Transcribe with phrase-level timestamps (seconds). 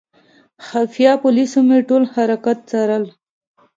[0.65, 3.03] خفیه پولیسو مې ټول حرکات څارل.